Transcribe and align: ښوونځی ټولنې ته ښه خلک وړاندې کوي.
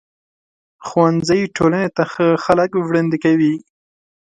ښوونځی 0.85 1.41
ټولنې 1.55 1.87
ته 1.95 2.03
ښه 2.11 2.27
خلک 2.45 2.69
وړاندې 2.75 3.17
کوي. 3.23 3.55